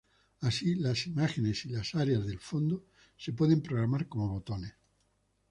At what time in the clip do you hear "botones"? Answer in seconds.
4.29-4.73